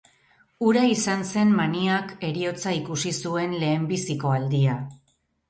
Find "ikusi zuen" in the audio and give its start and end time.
2.79-3.55